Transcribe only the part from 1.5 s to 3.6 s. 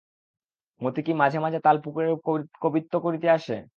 তালপুকুরে কবিত্ব করিতে আসে?